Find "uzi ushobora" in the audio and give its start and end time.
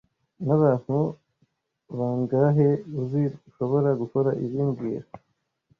2.99-3.89